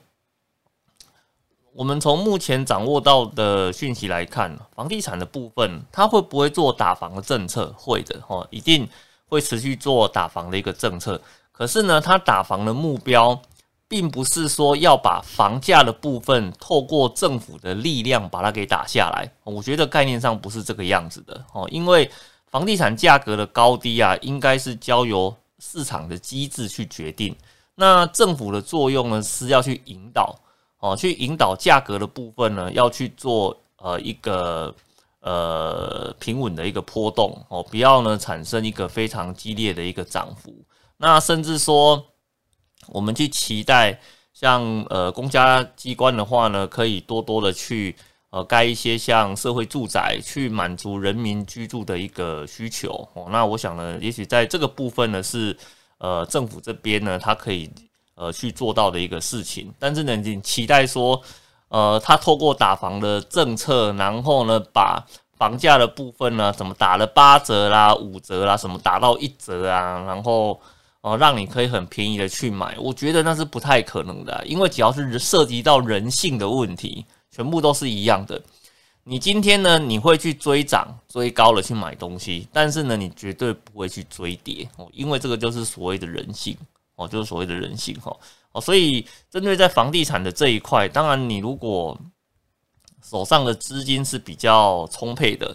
[1.73, 7.73] 我们从目前掌握到的讯息来看，房地产的部分，它会不会做打房的政策？
[7.75, 8.88] 会的哦，一定
[9.25, 11.19] 会持续做打房的一个政策。
[11.54, 13.39] 可是呢，他打房的目标，
[13.88, 19.32] 并不是说要把房价的部分透过政府的力量把它给打下来。
[19.44, 22.10] 我觉得概念上不是这个样子的哦，因为
[22.50, 27.36] 房地产价格的高低啊，应该是交由市场的机制去决定。
[27.76, 30.36] 那政府的作用呢，是要去引导
[30.80, 34.74] 哦，去引导价格的部分呢，要去做呃一个
[35.22, 40.52] 呃平稳的一个波动哦，不要呢产生一个非常激烈的一个涨幅。
[41.06, 42.02] 那甚至说，
[42.88, 44.00] 我们去期待
[44.34, 47.94] 像呃公家机关的话呢，可以多多的去
[48.30, 53.28] 呃盖一些像社会住宅，去满足人民居住的一个需求哦。
[53.30, 55.58] 那我想呢，也许在这个部分呢，是
[55.98, 57.70] 呃政府这边呢，它可以
[58.16, 59.74] 呃去做到的一个事情。
[59.78, 61.22] 但是呢，你期待说，
[61.68, 70.58] 呃，他透过打房的政策，然后呢，把房价的部分呢，什么打了八折啦、五折啦，什么打到一折啊，然后。
[71.04, 78.42] 哦，让你可以很便宜的去买，我觉得那是不太可能的，因为只要是涉及到人性的问题，全部都是一样的。
[79.04, 86.56] 你今天呢，你会去追涨追高了去买东西，但是呢，你绝对不会去追跌哦，因为这个就是所谓的人性
[86.96, 88.16] 哦，就是所谓的人性哈
[88.54, 92.00] 哦，所以针对在房地产的这一块，当然你如果
[93.04, 95.54] 手上的资金是比较充沛的。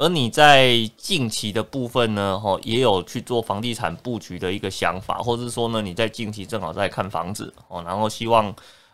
[0.00, 8.50] 而你在近期的部分呢，哈，也有去做房地产布局的一个想法，或者是说呢，你在近期正好在看房子哦，然后希望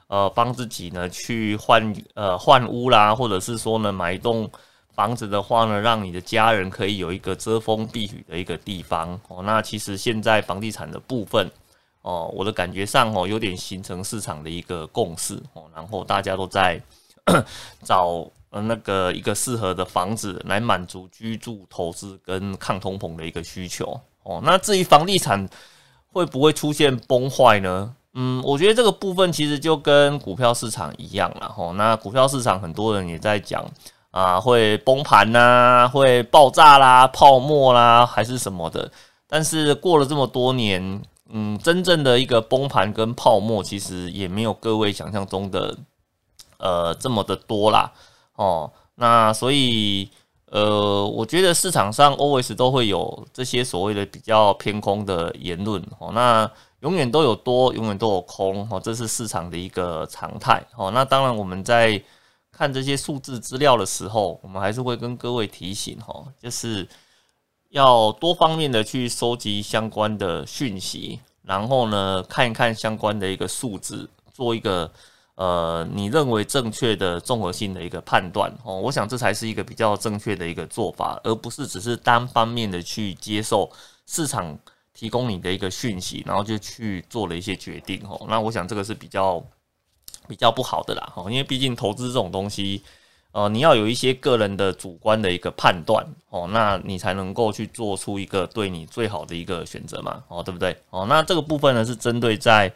[0.09, 4.51] 呃帮自己呢去换呃换屋啦，或者是说呢买一栋
[4.97, 9.41] 房子的话呢，让你的家人可以有一个遮风避雨的一个地方哦。
[9.45, 11.49] 那其实现在房地产的部分
[12.03, 16.83] 哦，我的感觉上哦，有点形成市场的一个共识哦，然后大家都在
[17.87, 18.29] 找。
[18.63, 24.41] 那个一个适合的房子来满足居住、投资跟抗通膨的一个需求哦。
[24.45, 25.49] 那至于房地产
[26.13, 27.95] 会不会出现崩坏呢？
[28.15, 31.71] 嗯，我觉得这个部分其实就跟股票市场一样了哈。
[31.73, 33.63] 那股票市场很多人也在讲
[34.11, 38.91] 啊会崩盘呐，会爆炸啦、泡沫啦，还是什么的。
[39.29, 45.77] 但是过了这么多年，嗯，真正的一个崩盘跟泡沫，其实也没有各位想象中的
[46.59, 47.93] 呃这么的多啦。
[48.37, 50.09] 哦，那所以。
[50.49, 56.49] 呃，我觉得市场上 always 都会有这些所谓的比较偏空的言论哦，那
[56.81, 60.93] 永远都有多，永远都有空哦，这是市场的一个常态哦。
[60.93, 62.01] 那当然我们在
[62.53, 66.87] 看这些数字资料的时候，我们还是会跟各位提醒哈，就是
[67.71, 74.89] 要多方面的去收集相关的讯息，然后呢看一看相关的一个数字，做一个。
[75.37, 83.71] 呃，你认为正确的综合性的一个判断哦，我想这才是一个比较正确的一个做法，而不是只是单方面的去接受
[84.07, 84.59] 市场
[84.95, 88.19] 提供你的一个讯息，然后就去做了一些决定哦。
[88.31, 89.45] 那我想这个是比较
[90.27, 92.83] 比较不好的啦，哦，因为毕竟投资这种东西，
[93.33, 100.75] 呃，你要有一些个人的主观的一个判断哦，那你才能够去做出一个对你最好的一个选择嘛，哦，对不对？
[100.89, 102.73] 哦，那这个部分呢是针对在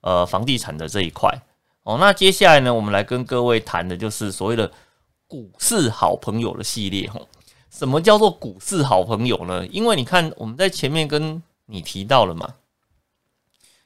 [0.00, 1.36] 呃房地产的这一块。
[1.84, 4.70] 哦，那接下来呢，我们来跟各位谈的就是所谓的
[5.26, 7.06] 股市好朋友的系列。
[7.10, 7.28] 吼，
[7.70, 9.66] 什么叫做股市好朋友呢？
[9.66, 12.54] 因为你看，我们在前面跟你提到了嘛，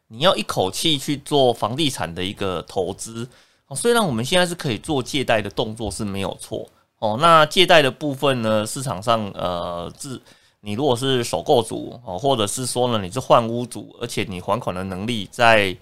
[0.06, 3.28] 你要一口气去做房地产的一个投资。
[3.66, 6.68] 哦，虽然我们现在是可以做借贷的动作是没有错。
[7.00, 10.22] 哦，那借贷的部分呢，市场上呃，自
[10.60, 15.76] 你如果是首购组哦，或者是说呢，你是换屋主，而且你还款的能力在。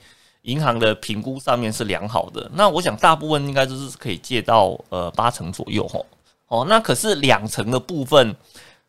[0.47, 6.07] 银行的评估上面是良好的，那我想大部分应该都是可以借到呃八成左右吼
[6.47, 8.35] 哦，那可是两成的部分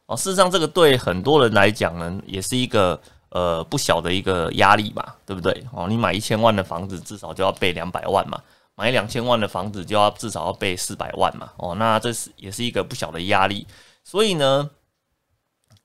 [0.06, 5.88] 哦，事实上这个对很多人来讲呢，也是一个呃不小的一个压力嘛，对不对哦？
[5.90, 8.40] 你买一千万的房子至少就要备两百万嘛，
[8.76, 13.66] 买两千万的房子就要至少要备四百万嘛哦，那这是也是一个不小的压力，
[14.04, 14.70] 所以呢，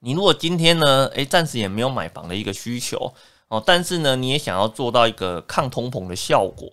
[0.00, 3.10] 你如果今天呢，诶，暂时也没有买房的一个需求。
[3.52, 6.72] 哦，但是呢，你也想要做到一个抗通膨的效果，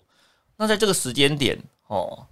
[0.56, 2.26] 那在这个时间点哦，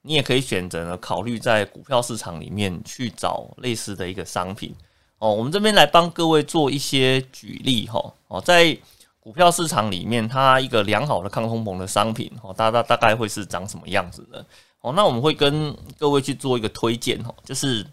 [0.00, 4.74] 你也可以选择呢，考虑在股票市场里面去找类似的一个商品
[5.18, 5.34] 哦。
[5.34, 8.74] 我们这边来帮各位做一些举例哈哦，在
[9.20, 14.42] 股票市场里面，它一个良好的抗通膨的商品哦，大大大概会是长什么样子呢？
[14.80, 17.86] 哦，那我们会跟各位去做一个推荐哦，就是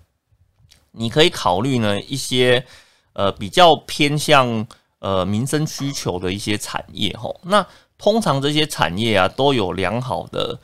[0.91, 2.65] 你可以考虑呢一些
[3.11, 4.65] 呃比较偏向。
[4.99, 7.65] 呃，民生需求的一些产业，哈，那
[7.97, 10.59] 通常这些产业啊，都有良好的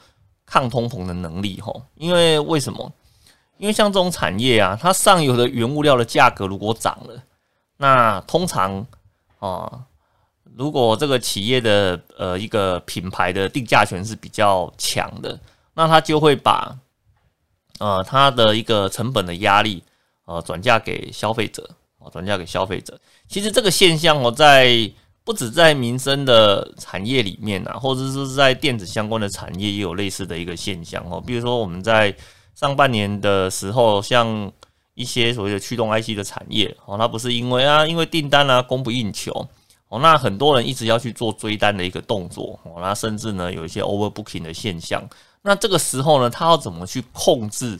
[0.45, 2.91] 抗通膨的能力，哈，因为为什么？
[3.57, 7.23] 因为像这种产业啊，它上游的原物料的价格如果涨了，
[7.77, 8.85] 那通常
[9.39, 9.85] 啊，
[10.57, 15.39] 如果这个企业的呃一个品牌的定价权是比较强的，
[15.73, 16.77] 那它就会把
[17.79, 19.81] 呃它的一个成本的压力
[20.25, 21.69] 呃转嫁给消费者。
[22.11, 24.91] 转嫁给消费者，其实这个现象哦，在
[25.23, 31.19] 不止在民生的产业里面啊，或者是在电子相关的产业也有类似的一个现象哦。
[31.25, 32.15] 比如说我们在
[32.53, 34.51] 上半年的时候，像
[34.93, 39.31] 一些所谓的驱动 IC 的产业哦，它不是因为啊，因为订单啊供不应求
[39.89, 45.03] 哦，那很多人一直要去做追单的一个动作哦，那甚至呢有一些 overbooking 的现象。
[45.41, 47.79] 那这个时候呢，他要怎么去控制？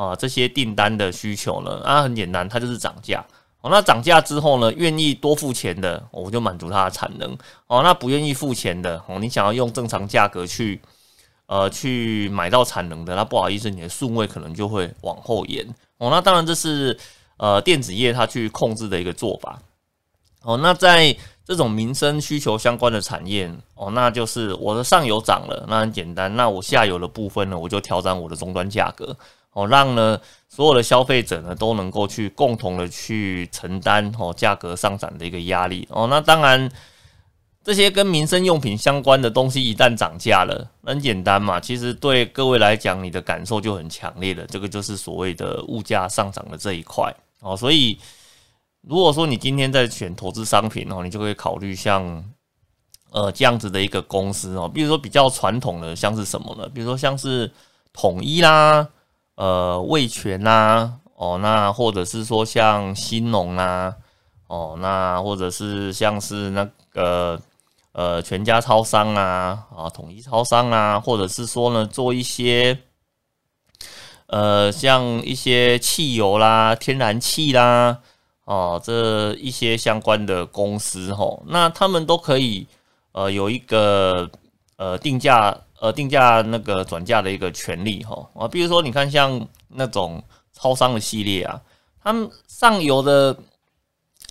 [0.00, 1.82] 啊，这些订单的需求呢？
[1.84, 3.22] 啊，很简单，它就是涨价。
[3.60, 7.36] 哦，那涨价之后呢，愿意多付钱的，我就满足它的产能。
[7.66, 10.80] 哦，那不愿意付钱的，哦，你想要用正常价格去，
[11.44, 15.68] 呃，去买到产能的，那不好意思，你的顺位可能就会往后延。
[15.98, 16.98] 哦，那当然这是
[17.36, 19.60] 呃电子业它去控制的一个做法。
[20.42, 29.14] 哦，那在这种民生需求相关的产业，哦，那就是我的上游涨了，那很简单，那我下游的部分呢，我就调整我的终端价格。
[29.52, 36.06] 哦，让呢所有的消费者呢都能够去共同的去承担哦价格上涨的一个压力哦。
[36.08, 36.70] 那当然，
[37.64, 44.46] 这些跟民生用品相关的东西一旦涨价了，很简单嘛，其实对各位来讲，你的感受就很强烈了。
[44.46, 47.56] 这个就是所谓的物价上涨的这一块哦。
[47.56, 47.98] 所以，
[48.82, 52.24] 如果说你今天在选投资商品哦，你就可以考虑像
[53.10, 56.68] 呃这样子的一个公司哦，比如说比较传统的，像是什么呢？
[56.72, 57.50] 比如说像是
[57.92, 58.86] 统一啦。
[59.40, 63.96] 呃，味全呐，哦，那或者是说像新农啊，
[64.48, 67.40] 哦，那或者是像是那个
[67.92, 72.78] 呃全家超商啊，啊统一超商啊，或者是说呢做一些
[74.26, 77.96] 呃像一些汽油啦、天然气啦，
[78.44, 82.66] 哦这一些相关的公司吼，那他们都可以
[83.12, 84.30] 呃有一个
[84.76, 90.22] 呃定价呃定价那个转价的一个权利哈啊，比如说你看像那种
[90.52, 91.60] 超商的系列啊，
[92.02, 93.36] 他们上游的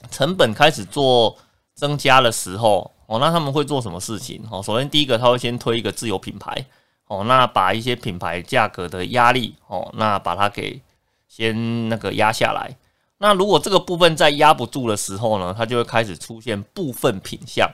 [0.09, 1.35] 成本开始做
[1.73, 4.61] 增加的时候哦，那他们会做什么事情哦？
[4.61, 6.65] 首先第一个他会先推一个自有品牌
[7.07, 10.79] 哦，那把一些品牌价格的压力哦，那把它给
[11.27, 12.77] 先那个压下来。
[13.17, 17.67] 那如果这个部分在压不住的时候呢，它就会开始出现部分品相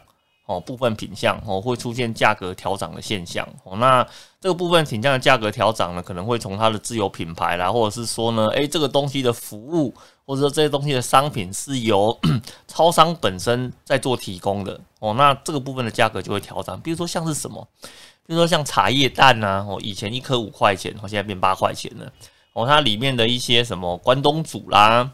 [0.45, 3.75] 哦，部分品相哦会出现价格调涨的现象哦。
[3.77, 4.05] 那
[4.39, 9.91] 这个部分品相的价格调涨呢，可能会从它的自有品牌啦，或者是说呢，诶，这个东西的服务
[10.23, 12.15] 或者说这些东西的商品是由
[12.67, 15.15] 超商本身在做提供的哦。
[15.15, 16.79] 那这个部分的价格就会调涨。
[16.79, 17.67] 比如说像是什么，
[18.27, 22.11] 比如说像茶叶蛋呐，哦，以前一颗五块钱，哦，现在变八块钱了
[22.53, 22.67] 哦。
[22.67, 25.11] 它里面的一些什么关东煮啦。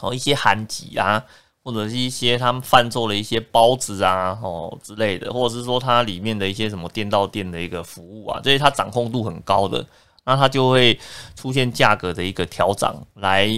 [0.00, 1.24] 哦，一些韩籍啊，
[1.64, 9.82] 或者是一些他们贩售的一些包子啊，哦之类的，或者是说它里面的一些什么店到店的一个服务啊，这些它掌控度很高的，
[10.24, 11.00] 那它就会
[11.34, 13.48] 出现价格的一个调涨，来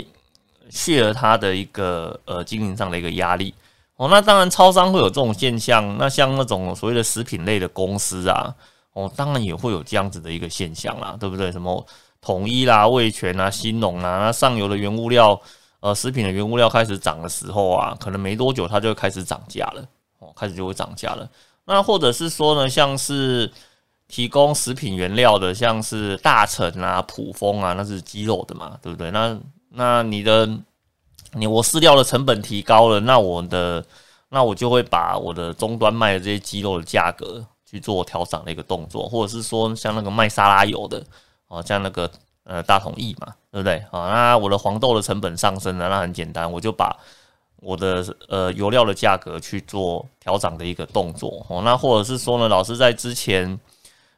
[0.71, 3.53] 削了它的一个呃经营上的一个压力。
[3.97, 8.55] 哦，那当然超商会有这种现象，那像那种所谓的食品类的公司啊，
[8.93, 11.51] 哦，当然也会有这样子的一个现象啦，对不对？
[11.51, 11.85] 什么
[12.21, 15.41] 统一啦、味全啊、新农啊，那上游的原物料。
[15.81, 19.87] 呃，食品的原物料开始涨的时候啊，可能没多久它就开始涨价了，
[20.19, 21.29] 哦，开始就会涨价了。
[21.67, 23.51] 那或者是说呢，像是
[24.09, 29.11] 提供食品原料的，像是大成啊、普丰啊，那是鸡肉的嘛，对不对？
[29.11, 30.49] 那那你的
[31.33, 33.85] 你我饲料的成本提高了，那我的
[34.31, 41.05] 那我就会把我的终端卖的这些鸡肉的价格去做调涨的一个动作，或者是说像那个卖沙拉油的，
[41.49, 42.11] 哦，像那个。
[42.49, 43.75] 呃，大同意嘛，对不对？
[43.91, 46.97] 啊，那我的黄豆的成本上升了，那很简单，我就把
[47.57, 51.61] 我的呃油料的价格去做调整的一个动作哦。
[51.65, 53.59] 那或者是说呢，老师在之前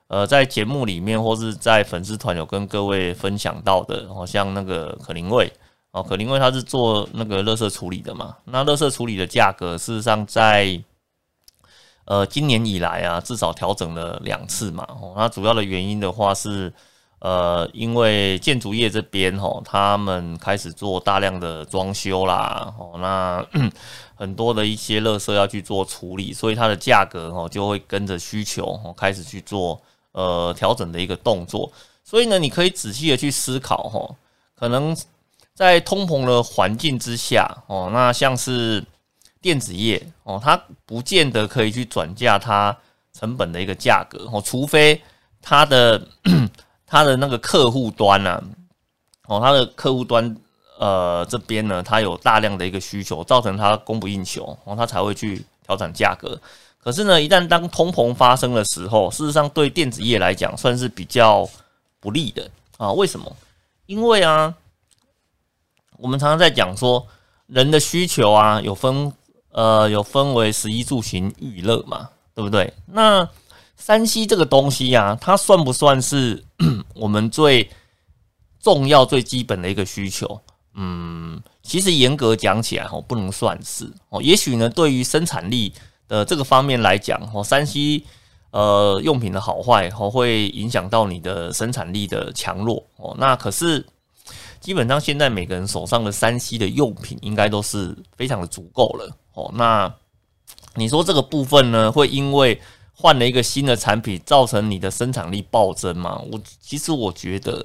[0.09, 5.51] 呃在节目里面或是在粉丝团有跟各位分享到的，好像那个可林味
[5.93, 8.37] 哦，可林味它是做那个垃圾处理的嘛。
[8.45, 10.79] 那垃圾处理的价格事实上在
[12.05, 14.87] 呃今年以来啊，至少调整了两次嘛。
[15.01, 16.71] 哦，那主要的原因的话是。
[17.21, 23.45] 呃，因为建筑业这边吼，他们开始做大量的装修啦，哦，那
[24.15, 31.73] 很多的一些垃圾要去做处理，所以它的价格哦就会跟着需求哦开始去做呃调整的一个动作。
[32.05, 34.15] 所以呢，你可以仔细的去思考哈，
[34.55, 34.97] 可能
[35.55, 38.85] 在通膨的环境之下哦，那像是
[39.43, 40.57] 电子业哦，它
[40.87, 42.77] 不见得可以去转嫁它
[43.13, 45.03] 成本的一个价格哦，除非
[45.43, 46.01] 它的。
[46.89, 48.43] 他的那个客户端呢，
[49.27, 50.37] 哦，他的客户端
[50.79, 56.41] 呃这边呢，他有大量的一个需求，造成他供不应求，哦，他才会去调整价格。
[56.83, 61.47] 可是呢，一旦当通膨发生的时候，事实上对电子业来讲算是比较
[62.01, 62.91] 不利的啊。
[62.93, 63.37] 为什么？
[63.87, 64.55] 因为啊，
[65.99, 67.07] 我们常常在讲说，
[67.47, 69.13] 人的需求啊，有分
[69.51, 72.73] 呃有分为十一住行娱乐嘛，对不对？
[72.87, 73.29] 那
[73.81, 76.45] 三 C 这个东西呀，它算不算是
[76.95, 77.71] 我们最
[78.61, 80.39] 重要、最基本的一个需求？
[80.75, 84.21] 嗯，其实严格讲起来，哦，不能算是哦。
[84.21, 85.73] 也许呢，对于生产力
[86.09, 88.03] 的这个方面来讲，哦，三 C
[88.51, 93.17] 呃用品的好坏，哦，会影响到你的生产力的强弱哦。
[93.19, 93.87] 那可是
[94.61, 99.51] 基本上现在每个人手上的三 C 的用品，应该都是非常的足够了哦。
[99.55, 99.91] 那
[100.75, 102.61] 你说这个部分呢，会因为？
[103.01, 106.21] 换了一个新的产品，造成你的生产力暴增嘛？
[106.33, 107.65] 我其实我觉得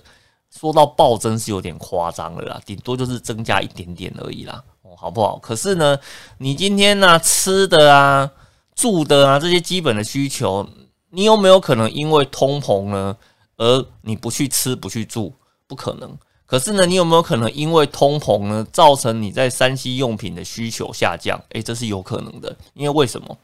[0.55, 5.39] 说到暴增是有点夸张了啦，顶多就是增加一点点而已啦，哦，好不好？
[5.39, 5.97] 可是呢，
[6.37, 8.29] 你今天呢吃的啊、
[8.75, 10.69] 住的啊这些基本的需求，
[11.09, 13.17] 你有没有可能因为通膨呢
[13.57, 15.33] 而你不去吃、不去住？
[15.65, 16.15] 不可能。
[16.45, 21.41] 可是呢，你有没有可能因为通膨呢，造成你在三 C 用品的需求下降？
[21.53, 23.35] 诶，这是有可能的，因为为什么？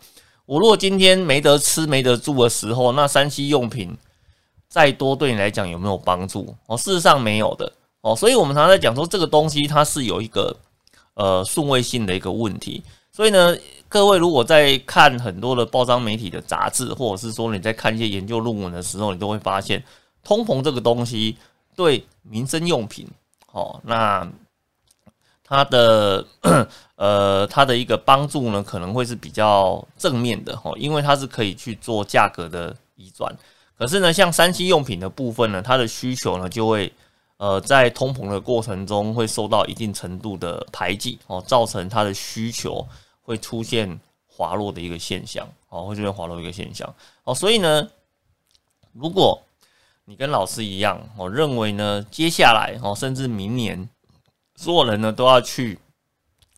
[0.50, 3.96] 我如果今天没得吃、没得住的时候，那三 C 用品
[4.68, 6.56] 再多对你来讲有没有帮助？
[6.66, 7.72] 哦，事实上没有的
[8.02, 8.16] 哦。
[8.16, 10.58] 所以我们常常在讲说，这个东西它是有一个
[11.14, 12.82] 呃顺位性的一个问题。
[13.12, 13.56] 所以呢，
[13.88, 19.84] 各位如果在看很多的报章媒体的杂志，或者是说你在看一些研究论文的时候，你都会发现，
[20.24, 21.38] 通膨这个东西
[21.76, 23.08] 对民生用品，
[23.52, 24.28] 哦，那。
[25.50, 26.24] 它的
[26.96, 33.36] 呃，它的一个帮助呢，可能会是比较正面的哈，因为它是可以去做价格的移转。
[33.76, 36.94] 可是呢，像三 C 用品的部分呢，它的需求呢，就会
[37.38, 42.88] 呃，在通膨的过程中会受到一定程度的排挤哦，造成它的需求
[43.24, 46.94] 会出现滑落的一个现象哦，会出现滑落一个现象
[47.24, 47.34] 哦。
[47.34, 47.88] 所以呢，
[48.94, 49.42] 如果
[50.06, 53.90] 你跟老师一样，我认为呢，接下来哦，甚至明年，
[54.60, 55.80] 所有人呢都要去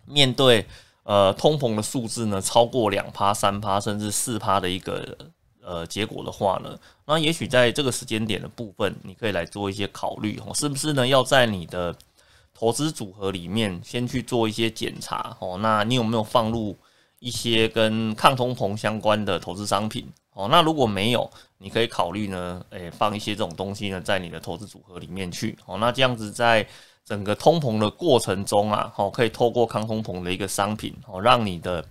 [0.08, 0.66] 面对
[1.04, 5.16] 呃通膨的数字呢超过两趴、三趴，甚至四趴的一个
[5.64, 6.76] 呃结果的话呢，
[7.06, 11.06] 那也许在这个时间点的部分，你可以来做一些考虑哦，是不是呢？
[11.06, 11.95] 要在你的
[12.56, 16.76] 投资组合里面先去做一些检查哦，那你有没有放入
[17.20, 20.47] 一些跟抗通膨相关的投资商品哦？
[20.49, 21.30] 那如果没有，
[21.60, 25.78] 你可以考虑呢，诶，放一些这种东西呢在你的投资组合里面去哦。
[25.78, 26.68] 那这样子在
[27.06, 31.84] 整个通膨的过程中啊，哦，可以透过抗通膨的一个商品哦，让你的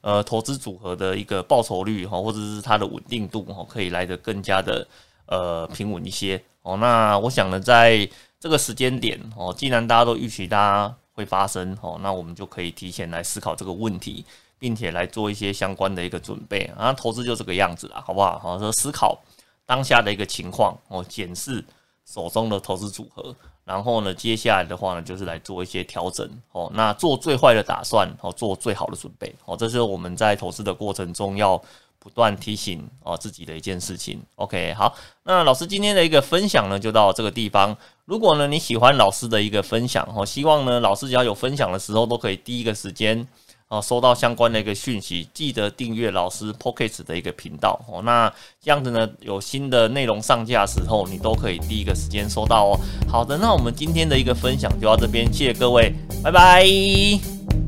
[0.00, 4.86] 呃投资组合的一个报酬率哈，或者是它的稳定度哈，可以来得更加的
[5.26, 6.76] 呃平稳一些哦。
[6.78, 8.08] 那我想呢，在
[8.40, 14.24] 这个时间点哦，既然大家都预期大家会发生哦，那我们就可以提前来思考这个问题，
[14.58, 16.92] 并且来做一些相关的一个准备啊。
[16.92, 18.38] 投资就这个样子啦，好不好？
[18.38, 19.22] 好，说思考
[19.64, 21.64] 当下的一个情况哦，检视
[22.04, 23.34] 手中的投资组合，
[23.64, 26.70] 然后呢，接下来的话呢，就是来做一些调整哦。
[26.74, 31.62] 那做最坏的打算哦，做最好的准备哦，这是我们在投资的过程中要。
[31.96, 34.20] 不断提醒哦自己的一件事情。
[34.34, 37.74] OK，好，那老师今天的一个分享呢，就到这个地方。
[38.04, 43.26] 如果呢你喜欢老师的一个分享哦，希望呢老师只要有分享的时候，都可以第一个时间
[43.74, 45.28] 哦收到相关的一个讯息。
[45.34, 48.00] 记得订阅老师 Pocket 的一个频道哦。
[48.02, 52.80] 那这样子呢，有新的内容上架时候，你都可以第一个时间收到哦。
[53.08, 57.63] 好的，那我们今天的一个分享就到这边，谢谢各位，拜拜。